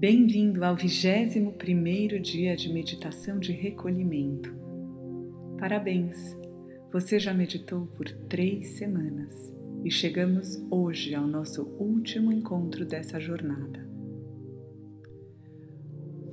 [0.00, 4.50] Bem-vindo ao 21 primeiro dia de meditação de recolhimento.
[5.58, 6.34] Parabéns!
[6.90, 9.52] Você já meditou por três semanas
[9.84, 13.86] e chegamos hoje ao nosso último encontro dessa jornada.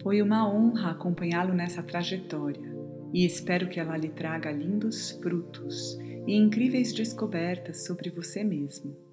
[0.02, 2.74] Foi uma honra acompanhá-lo nessa trajetória
[3.14, 9.07] e espero que ela lhe traga lindos frutos e incríveis descobertas sobre você mesmo.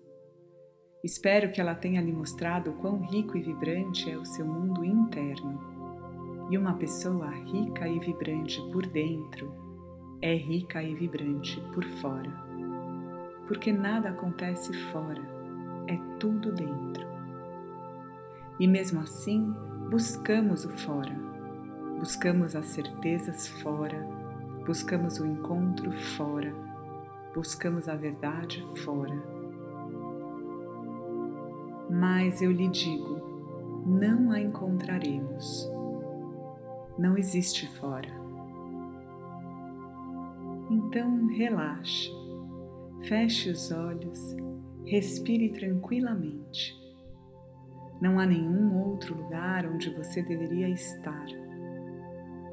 [1.04, 5.60] Espero que ela tenha lhe mostrado quão rico e vibrante é o seu mundo interno.
[6.50, 9.52] E uma pessoa rica e vibrante por dentro
[10.22, 12.32] é rica e vibrante por fora.
[13.46, 15.20] Porque nada acontece fora,
[15.88, 17.06] é tudo dentro.
[18.58, 19.54] E mesmo assim,
[19.90, 21.14] buscamos o fora,
[21.98, 24.08] buscamos as certezas fora,
[24.64, 26.72] buscamos o encontro fora
[27.34, 29.33] buscamos a verdade fora.
[32.00, 35.70] Mas eu lhe digo, não a encontraremos.
[36.98, 38.08] Não existe fora.
[40.70, 42.10] Então relaxe,
[43.04, 44.36] feche os olhos,
[44.84, 46.74] respire tranquilamente.
[48.00, 51.26] Não há nenhum outro lugar onde você deveria estar.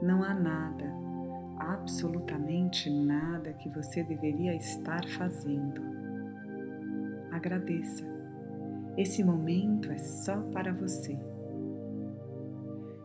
[0.01, 1.01] Não há nada
[1.61, 5.81] absolutamente nada que você deveria estar fazendo.
[7.31, 8.10] Agradeça.
[8.97, 11.17] Esse momento é só para você.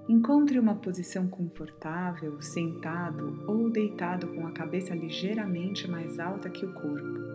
[0.09, 6.75] Encontre uma posição confortável, sentado ou deitado com a cabeça ligeiramente mais alta que o
[6.75, 7.27] corpo.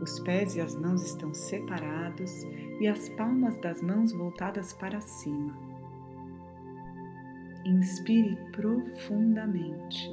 [0.00, 2.30] Os pés e as mãos estão separados
[2.80, 5.56] e as palmas das mãos voltadas para cima.
[7.66, 10.10] Inspire profundamente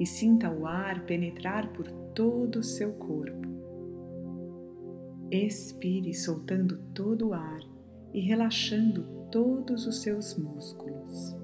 [0.00, 3.47] e sinta o ar penetrar por todo o seu corpo.
[5.30, 7.60] Expire soltando todo o ar
[8.12, 11.36] e relaxando todos os seus músculos.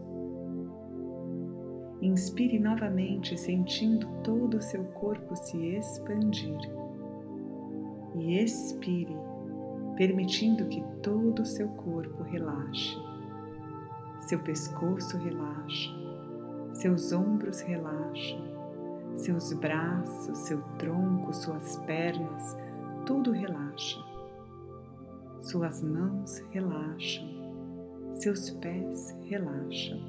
[2.01, 6.59] Inspire novamente, sentindo todo o seu corpo se expandir.
[8.17, 9.17] E expire,
[9.97, 12.97] permitindo que todo o seu corpo relaxe
[14.29, 15.91] seu pescoço relaxa,
[16.73, 18.43] seus ombros relaxam,
[19.17, 22.57] seus braços, seu tronco, suas pernas,
[23.07, 24.01] tudo relaxa.
[25.43, 27.29] Suas mãos relaxam,
[28.15, 30.01] seus pés relaxam.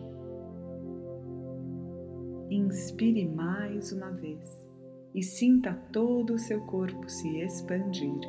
[2.50, 4.66] Inspire mais uma vez
[5.14, 8.20] e sinta todo o seu corpo se expandir.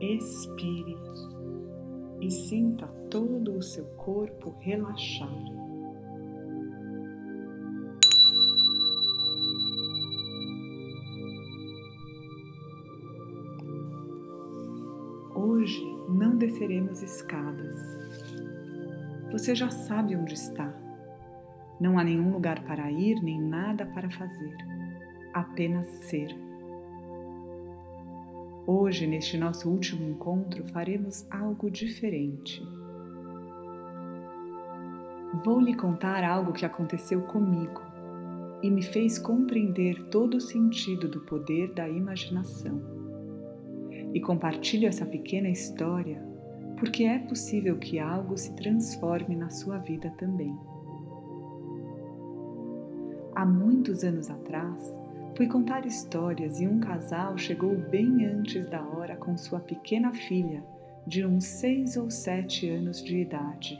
[0.00, 0.96] Expire
[2.20, 5.65] e sinta todo o seu corpo relaxar.
[15.46, 17.76] Hoje não desceremos escadas.
[19.30, 20.74] Você já sabe onde está.
[21.80, 24.56] Não há nenhum lugar para ir nem nada para fazer,
[25.32, 26.36] apenas ser.
[28.66, 32.60] Hoje, neste nosso último encontro, faremos algo diferente.
[35.44, 37.82] Vou lhe contar algo que aconteceu comigo
[38.64, 42.95] e me fez compreender todo o sentido do poder da imaginação.
[44.16, 46.24] E compartilho essa pequena história
[46.78, 50.56] porque é possível que algo se transforme na sua vida também.
[53.34, 54.90] Há muitos anos atrás,
[55.36, 60.64] Fui contar histórias e um casal chegou bem antes da hora com sua pequena filha,
[61.06, 63.78] de uns seis ou sete anos de idade.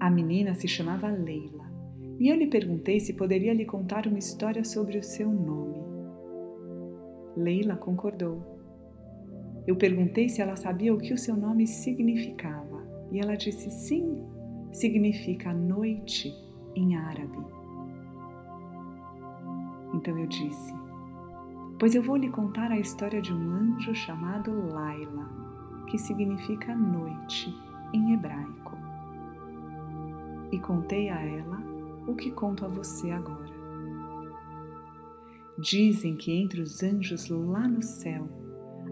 [0.00, 1.70] A menina se chamava Leila
[2.18, 5.79] e eu lhe perguntei se poderia lhe contar uma história sobre o seu nome.
[7.40, 8.60] Leila concordou.
[9.66, 14.22] Eu perguntei se ela sabia o que o seu nome significava e ela disse sim,
[14.72, 16.34] significa noite
[16.74, 17.38] em árabe.
[19.94, 20.74] Então eu disse:
[21.78, 25.28] Pois eu vou lhe contar a história de um anjo chamado Laila,
[25.88, 27.52] que significa noite
[27.92, 28.76] em hebraico.
[30.52, 31.58] E contei a ela
[32.06, 33.49] o que conto a você agora.
[35.60, 38.26] Dizem que entre os anjos lá no céu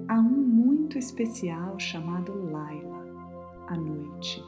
[0.09, 3.06] há um muito especial chamado Laila,
[3.69, 4.43] a noite.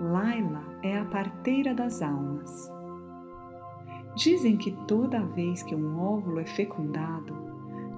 [0.00, 2.74] Laila é a parteira das almas
[4.14, 7.34] Dizem que toda vez que um óvulo é fecundado,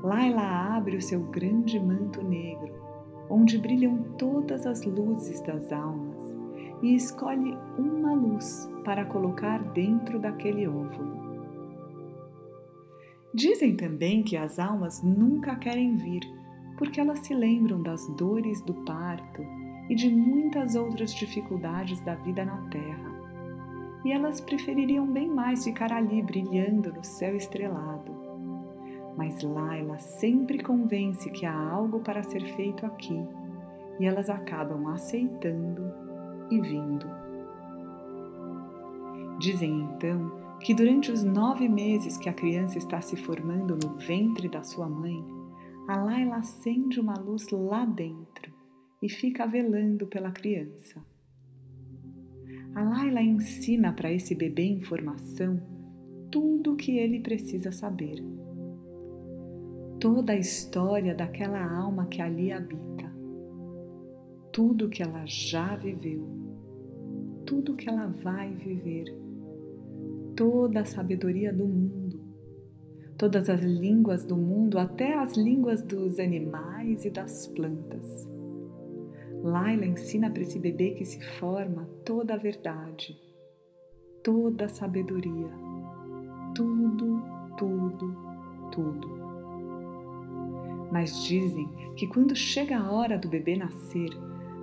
[0.02, 2.72] Laila abre o seu grande manto negro,
[3.28, 6.34] onde brilham todas as luzes das almas,
[6.82, 11.25] e escolhe uma luz para colocar dentro daquele óvulo.
[13.36, 16.22] Dizem também que as almas nunca querem vir,
[16.78, 19.42] porque elas se lembram das dores do parto
[19.90, 23.14] e de muitas outras dificuldades da vida na Terra.
[24.06, 28.10] E elas prefeririam bem mais ficar ali brilhando no céu estrelado.
[29.18, 33.22] Mas Laila sempre convence que há algo para ser feito aqui
[34.00, 35.92] e elas acabam aceitando
[36.50, 37.25] e vindo.
[39.38, 44.48] Dizem então que durante os nove meses que a criança está se formando no ventre
[44.48, 45.22] da sua mãe,
[45.86, 48.52] a Laila acende uma luz lá dentro
[49.02, 51.04] e fica velando pela criança.
[52.74, 55.62] A Laila ensina para esse bebê em formação
[56.30, 58.22] tudo o que ele precisa saber.
[60.00, 63.10] Toda a história daquela alma que ali habita.
[64.52, 66.26] Tudo que ela já viveu.
[67.46, 69.25] Tudo que ela vai viver.
[70.36, 72.20] Toda a sabedoria do mundo.
[73.18, 78.36] Todas as línguas do mundo, até as línguas dos animais e das plantas
[79.46, 83.16] Laila ensina para esse bebê que se forma toda a verdade,
[84.24, 85.50] toda a sabedoria,
[86.52, 87.22] tudo,
[87.56, 88.16] tudo,
[88.72, 89.08] tudo.
[90.90, 94.10] Mas dizem que quando chega a hora do bebê nascer,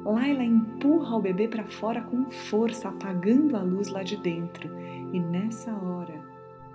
[0.05, 4.69] Laila empurra o bebê para fora com força, apagando a luz lá de dentro,
[5.13, 6.21] e nessa hora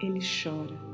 [0.01, 0.89] ele chora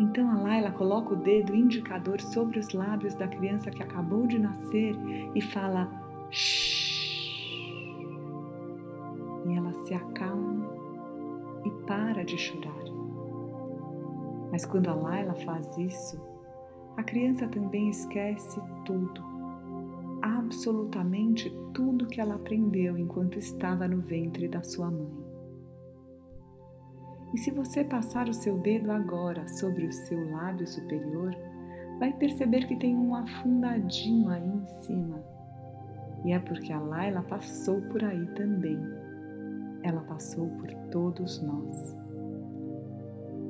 [0.00, 4.38] então a Laila coloca o dedo indicador sobre os lábios da criança que acabou de
[4.38, 4.96] nascer
[5.34, 5.90] e fala
[6.30, 6.88] Shhh.
[9.46, 10.66] E ela se acalma
[11.66, 12.80] e para de chorar.
[14.50, 16.18] Mas quando a Laila faz isso,
[16.96, 19.22] a criança também esquece tudo,
[20.22, 25.30] absolutamente tudo que ela aprendeu enquanto estava no ventre da sua mãe.
[27.32, 31.34] E se você passar o seu dedo agora sobre o seu lábio superior,
[31.98, 35.22] vai perceber que tem um afundadinho aí em cima.
[36.24, 38.78] E é porque a Laila passou por aí também.
[39.82, 41.96] Ela passou por todos nós.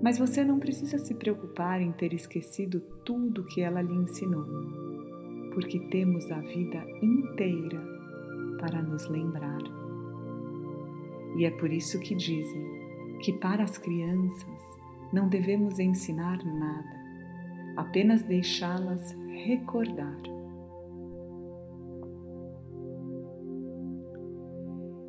[0.03, 4.47] Mas você não precisa se preocupar em ter esquecido tudo que ela lhe ensinou,
[5.53, 7.81] porque temos a vida inteira
[8.59, 9.61] para nos lembrar.
[11.37, 14.81] E é por isso que dizem que para as crianças
[15.13, 17.01] não devemos ensinar nada,
[17.77, 20.21] apenas deixá-las recordar.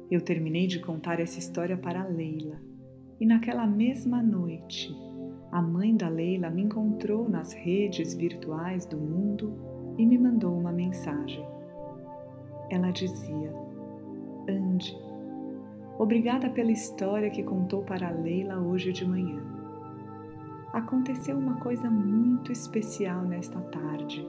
[0.10, 2.60] Eu terminei de contar essa história para Leila
[3.20, 4.94] e naquela mesma noite
[5.52, 9.71] a mãe da Leila me encontrou nas redes virtuais do mundo
[10.02, 11.46] e me mandou uma mensagem.
[12.70, 13.54] Ela dizia:
[14.50, 14.98] Ande
[16.00, 19.40] Obrigada pela história que contou para a Leila hoje de manhã.
[20.74, 24.28] Aconteceu uma coisa muito especial nesta tarde.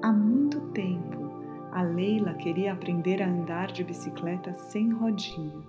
[0.00, 1.30] Há muito tempo,
[1.72, 5.62] a Leila queria aprender a andar de bicicleta sem rodinhas,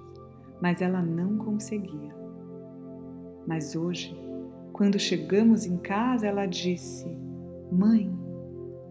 [0.62, 2.16] mas ela não conseguia.
[3.46, 4.18] Mas hoje,
[4.72, 7.14] quando chegamos em casa, ela disse:
[7.70, 8.21] Mãe,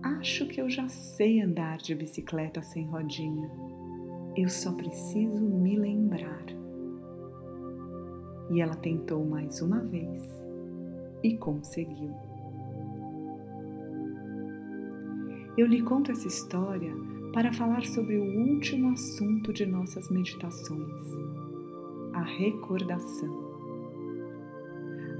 [0.02, 3.50] acho que eu já sei andar de bicicleta sem rodinha.
[4.36, 6.44] Eu só preciso me lembrar.
[8.50, 10.22] E ela tentou mais uma vez
[11.22, 12.14] e conseguiu.
[15.56, 16.92] Eu lhe conto essa história
[17.32, 21.04] para falar sobre o último assunto de nossas meditações,
[22.14, 23.50] a recordação.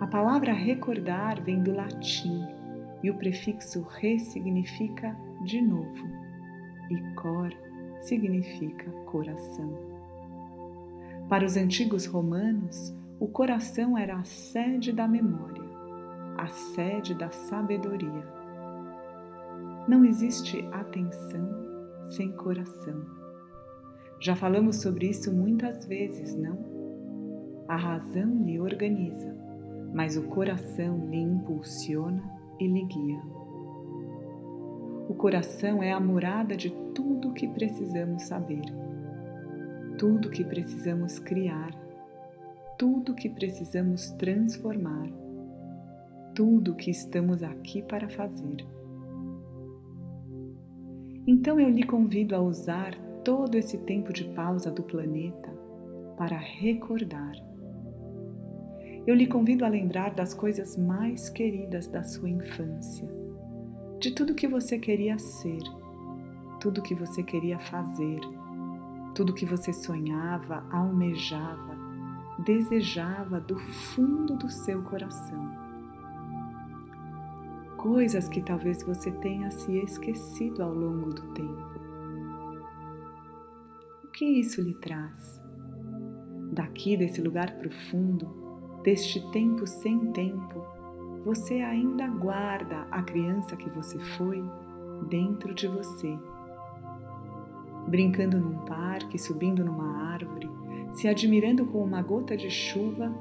[0.00, 2.59] A palavra recordar vem do latim
[3.02, 6.06] e o prefixo re significa de novo
[6.90, 7.52] e cor
[8.00, 9.72] significa coração.
[11.28, 15.62] Para os antigos romanos, o coração era a sede da memória,
[16.36, 18.26] a sede da sabedoria.
[19.86, 21.48] Não existe atenção
[22.10, 23.04] sem coração.
[24.18, 26.58] Já falamos sobre isso muitas vezes, não?
[27.68, 29.34] A razão lhe organiza,
[29.94, 33.20] mas o coração lhe impulsiona e lhe guia.
[35.08, 38.62] O coração é a morada de tudo o que precisamos saber,
[39.98, 41.74] tudo o que precisamos criar,
[42.78, 45.10] tudo o que precisamos transformar,
[46.34, 48.64] tudo o que estamos aqui para fazer.
[51.26, 55.50] Então eu lhe convido a usar todo esse tempo de pausa do planeta
[56.16, 57.49] para recordar.
[59.10, 63.10] Eu lhe convido a lembrar das coisas mais queridas da sua infância
[63.98, 65.58] de tudo que você queria ser,
[66.60, 68.20] tudo que você queria fazer,
[69.12, 71.76] tudo que você sonhava, almejava,
[72.44, 75.44] desejava do fundo do seu coração.
[77.78, 81.80] coisas que talvez você tenha se esquecido ao longo do tempo.
[84.04, 85.42] O que isso lhe traz?
[86.52, 88.39] Daqui desse lugar profundo,
[88.82, 90.64] deste tempo sem tempo,
[91.24, 94.42] você ainda guarda a criança que você foi
[95.08, 96.18] dentro de você.
[97.86, 100.50] Brincando num parque, subindo numa árvore,
[100.92, 103.12] se admirando com uma gota de chuva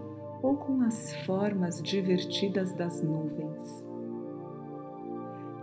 [0.42, 3.84] ou com as formas divertidas das nuvens.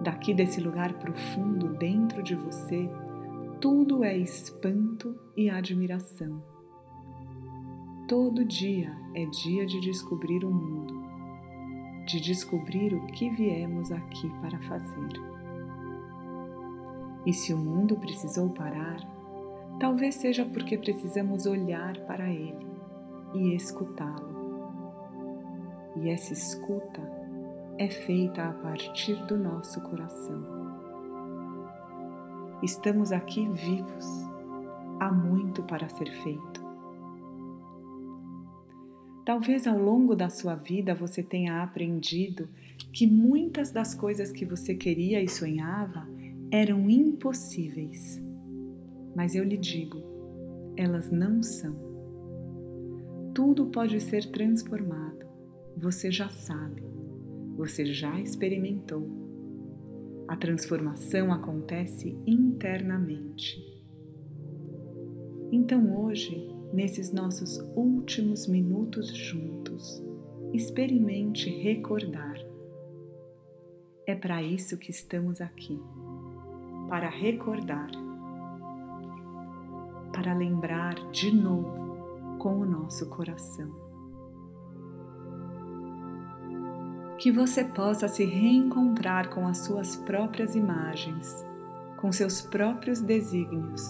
[0.03, 2.89] Daqui desse lugar profundo dentro de você,
[3.61, 6.56] tudo é espanto e admiração.
[8.09, 11.03] Todo dia é dia de descobrir o mundo,
[12.07, 15.09] de descobrir o que viemos aqui para fazer.
[17.27, 18.99] E se o mundo precisou parar,
[19.81, 22.69] talvez seja porque precisamos olhar para ele
[23.35, 24.71] e escutá-lo.
[25.97, 27.03] E essa escuta
[27.77, 30.45] é feita a partir do nosso coração.
[32.63, 34.07] Estamos aqui vivos,
[35.01, 36.66] há muito para ser feito.
[39.27, 42.49] Talvez ao longo da sua vida você tenha aprendido
[42.91, 46.09] que muitas das coisas que você queria e sonhava
[46.51, 48.23] eram impossíveis.
[49.15, 50.03] Mas eu lhe digo,
[50.79, 51.77] elas não são.
[53.35, 55.27] Tudo pode ser transformado,
[55.77, 56.87] você já sabe
[57.57, 59.09] você já experimentou.
[60.29, 63.57] A transformação acontece internamente.
[65.51, 70.03] Então, hoje, nesses nossos últimos minutos juntos,
[70.53, 72.37] experimente recordar.
[74.07, 75.81] É para isso que estamos aqui
[76.89, 77.91] para recordar,
[80.13, 83.87] para lembrar de novo com o nosso coração.
[87.19, 91.45] que você possa se reencontrar com as suas próprias imagens,
[91.97, 93.83] com seus próprios desígnios,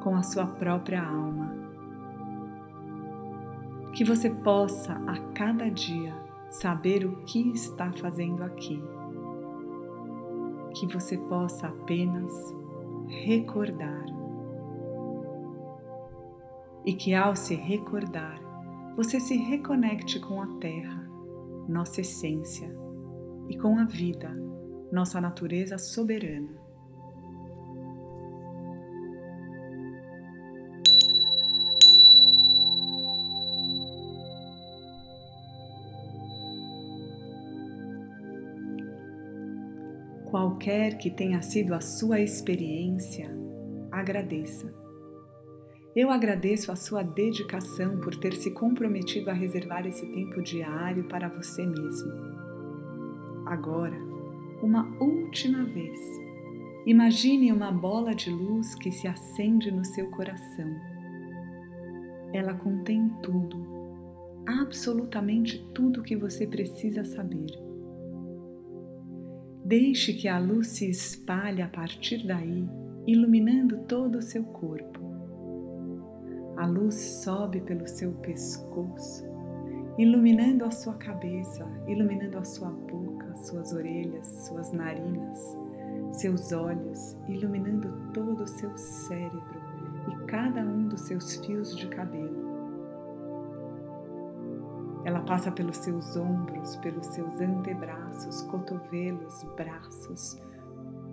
[0.00, 1.45] com a sua própria alma.
[3.96, 6.14] Que você possa a cada dia
[6.50, 8.80] saber o que está fazendo aqui.
[10.74, 12.32] Que você possa apenas
[13.08, 14.04] recordar.
[16.84, 18.38] E que ao se recordar,
[18.94, 21.06] você se reconecte com a Terra
[21.68, 22.72] nossa essência,
[23.48, 24.30] e com a vida,
[24.92, 26.65] nossa natureza soberana.
[40.36, 43.34] Qualquer que tenha sido a sua experiência,
[43.90, 44.70] agradeça
[45.96, 51.26] eu agradeço a sua dedicação por ter se comprometido a reservar esse tempo diário para
[51.30, 52.12] você mesmo.
[53.46, 53.96] Agora,
[54.62, 55.98] uma última vez,
[56.84, 60.70] imagine uma bola de luz que se acende no seu coração.
[62.34, 63.56] Ela contém tudo,
[64.46, 67.65] absolutamente tudo que você precisa saber.
[69.66, 72.64] Deixe que a luz se espalhe a partir daí,
[73.04, 75.00] iluminando todo o seu corpo.
[76.56, 79.24] A luz sobe pelo seu pescoço,
[79.98, 85.58] iluminando a sua cabeça, iluminando a sua boca, suas orelhas, suas narinas,
[86.12, 89.60] seus olhos, iluminando todo o seu cérebro
[90.12, 92.45] e cada um dos seus fios de cabelo.
[95.06, 100.36] Ela passa pelos seus ombros, pelos seus antebraços, cotovelos, braços,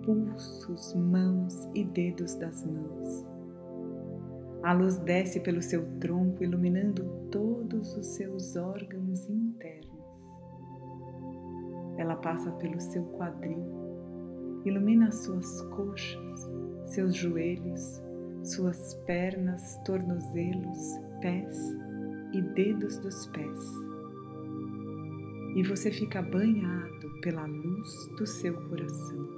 [0.04, 3.24] pulsos, mãos e dedos das mãos.
[4.64, 10.02] A luz desce pelo seu tronco, iluminando todos os seus órgãos internos.
[11.96, 13.64] Ela passa pelo seu quadril,
[14.64, 16.50] ilumina suas coxas,
[16.86, 18.02] seus joelhos,
[18.42, 21.83] suas pernas, tornozelos, pés
[22.34, 23.72] e dedos dos pés.
[25.56, 29.28] E você fica banhado pela luz do seu coração.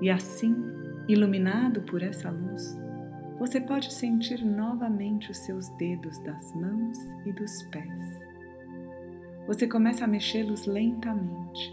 [0.00, 0.54] E assim
[1.08, 2.76] Iluminado por essa luz,
[3.38, 8.18] você pode sentir novamente os seus dedos das mãos e dos pés.
[9.46, 11.72] Você começa a mexê-los lentamente.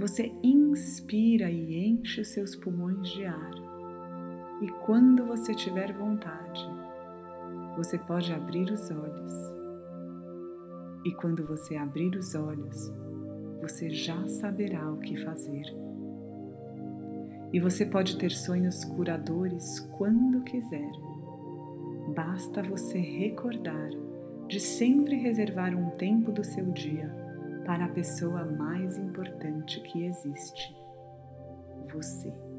[0.00, 3.52] Você inspira e enche os seus pulmões de ar.
[4.60, 6.68] E quando você tiver vontade,
[7.76, 9.32] você pode abrir os olhos.
[11.04, 12.92] E quando você abrir os olhos,
[13.60, 15.64] você já saberá o que fazer.
[17.52, 20.90] E você pode ter sonhos curadores quando quiser.
[22.14, 23.90] Basta você recordar
[24.48, 27.10] de sempre reservar um tempo do seu dia
[27.64, 30.76] para a pessoa mais importante que existe:
[31.92, 32.51] você.